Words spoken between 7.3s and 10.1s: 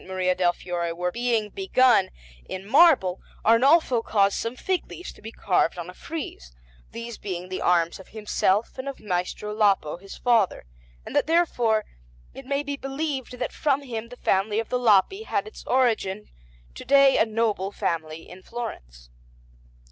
the arms of himself and of Maestro Lapo,